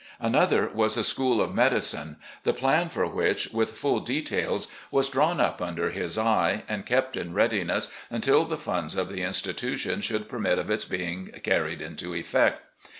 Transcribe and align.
Another 0.19 0.67
was 0.73 0.97
a 0.97 1.03
School 1.03 1.39
of 1.41 1.53
Medicine, 1.53 2.15
the 2.43 2.53
plan 2.55 2.89
for 2.89 3.05
which, 3.05 3.49
with 3.49 3.77
full 3.77 3.99
details, 3.99 4.67
was 4.89 5.09
drawn 5.09 5.39
up 5.39 5.61
under 5.61 5.91
his 5.91 6.17
eye, 6.17 6.63
and 6.67 6.87
kept 6.87 7.15
in 7.15 7.35
readiness 7.35 7.91
until 8.09 8.43
the 8.43 8.57
ftmds 8.57 8.97
of 8.97 9.09
the 9.09 9.21
institution 9.21 10.01
should 10.01 10.27
permit 10.27 10.57
of 10.57 10.71
its 10.71 10.85
being 10.85 11.27
carried 11.43 11.83
into 11.83 12.15
effect. 12.15 12.63